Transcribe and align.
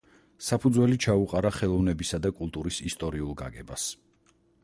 საფუძველი 0.45 0.95
ჩაუყარა 1.05 1.51
ხელოვნებისა 1.57 2.21
და 2.25 2.33
კულტურის 2.39 2.81
ისტორიულ 2.93 3.39
გაგებას. 3.45 3.87